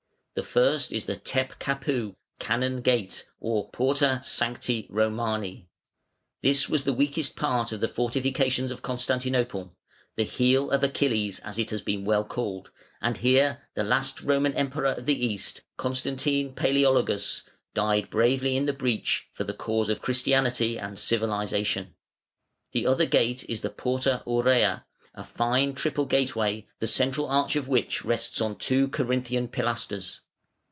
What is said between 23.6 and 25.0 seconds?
Porta Aurea,